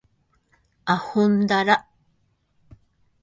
[0.85, 1.87] あほんだら